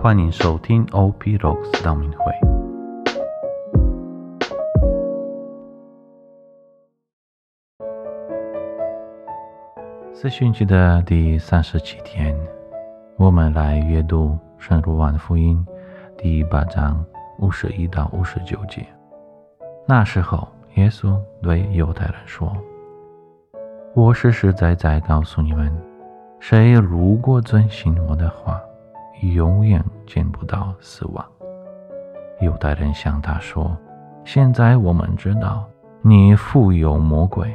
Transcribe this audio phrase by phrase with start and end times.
[0.00, 2.32] 欢迎收听 OP Rocks 道明会。
[10.14, 12.38] 四旬期的第三十七天，
[13.16, 15.66] 我们来阅读《圣路万福音》
[16.16, 17.04] 第八章
[17.40, 18.86] 五十一到五十九节。
[19.84, 20.46] 那时候，
[20.76, 22.56] 耶稣对犹太人说
[23.94, 25.76] ：“我实实在在告诉你们，
[26.38, 28.60] 谁如果遵行我的话，
[29.20, 31.24] 永远见不到死亡。”
[32.40, 33.76] 犹太人向他说
[34.24, 35.64] ：“现在我们知道
[36.02, 37.52] 你富有魔鬼。”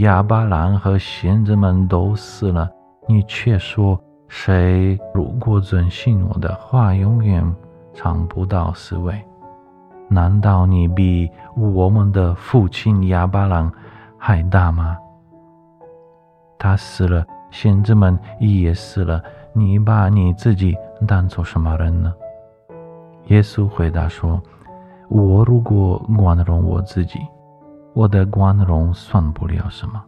[0.00, 2.68] 亚巴兰和仙子们都死了，
[3.06, 3.96] 你却说
[4.26, 7.54] 谁如果遵信我的话，永远
[7.94, 9.14] 尝不到滋味？
[10.08, 13.70] 难道你比我们的父亲亚巴兰
[14.18, 14.96] 还大吗？
[16.58, 19.22] 他死了，仙子们也死了，
[19.58, 20.76] 你把你自己
[21.08, 22.12] 当做什么人呢？
[23.28, 24.38] 耶稣回答说
[25.08, 27.18] ：“我如果光荣我自己。”
[27.94, 30.04] 我的光荣算不了什么，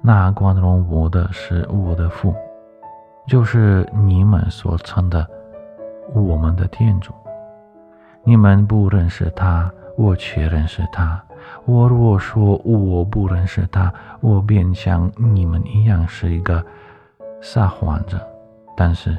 [0.00, 2.32] 那光荣我的是我的父，
[3.26, 5.28] 就是你们所称的
[6.14, 7.12] 我们的天主。
[8.22, 11.20] 你们不认识他，我却认识他。
[11.64, 16.64] 我若说我不认识他，我便像你们一样是一个
[17.40, 18.18] 撒谎者。
[18.76, 19.16] 但是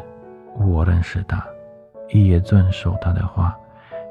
[0.58, 1.46] 我认识他，
[2.10, 3.58] 也遵守他的话。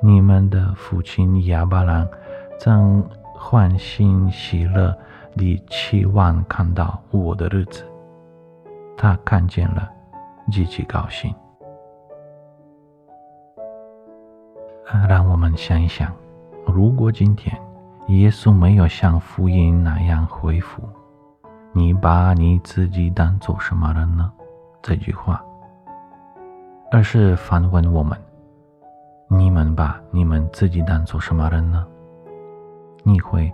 [0.02, 2.08] 你们的父亲亚巴兰
[2.58, 3.04] 曾。
[3.40, 4.92] 欢欣喜乐
[5.36, 7.84] 地期望看到我的日子，
[8.96, 9.88] 他看见了，
[10.50, 11.32] 极其高兴。
[15.08, 16.12] 让我们想一想，
[16.66, 17.56] 如果今天
[18.08, 20.82] 耶稣没有像福音那样回复，
[21.72, 24.32] 你把你自己当做什么人呢？
[24.82, 25.44] 这句话，
[26.90, 28.18] 而是反问我们：
[29.28, 31.86] 你们把你们自己当做什么人呢？
[33.04, 33.52] 你会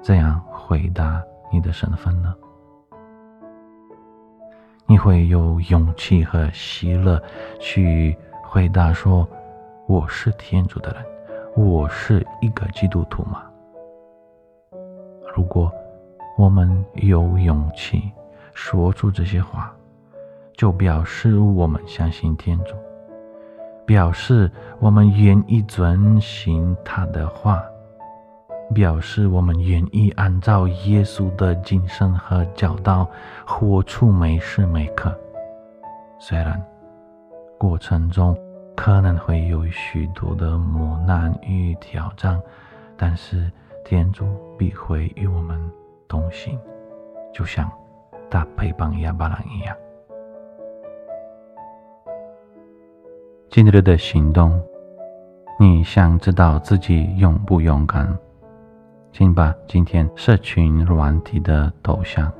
[0.00, 2.34] 怎样回答你的身份呢？
[4.86, 7.20] 你会有勇气和喜乐
[7.58, 9.28] 去回答说
[9.86, 11.04] ：“我是天主的人，
[11.56, 13.42] 我是一个基督徒吗？”
[15.34, 15.72] 如果
[16.36, 18.10] 我们有勇气
[18.54, 19.74] 说出这些话，
[20.56, 22.74] 就表示我们相信天主，
[23.86, 27.62] 表示我们愿意遵行他的话。
[28.72, 33.06] 表示我们愿意按照耶稣的精神和教导
[33.44, 35.14] 活出每时每刻。
[36.18, 36.58] 虽然
[37.58, 38.34] 过程中
[38.74, 42.40] 可能会有许多的磨难与挑战，
[42.96, 43.52] 但是
[43.84, 44.24] 天主
[44.56, 45.60] 必会与我们
[46.12, 46.58] 东西，
[47.32, 47.72] 就像
[48.30, 49.74] 他陪伴亚伯兰一样。
[53.48, 54.62] 今日的行动，
[55.58, 58.06] 你想知道自己勇不勇敢？
[59.10, 62.30] 请把今天社群软体的头像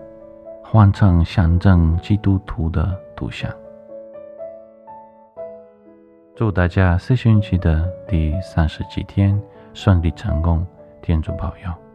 [0.62, 3.50] 换成象征基督徒的图像。
[6.34, 9.40] 祝大家四旬期的第三十几天
[9.72, 10.66] 顺利成功，
[11.00, 11.91] 天主保佑。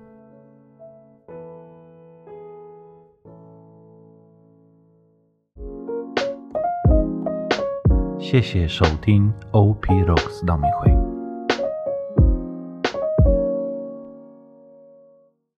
[8.29, 11.16] 谢谢收听 OP Rocks 道明会。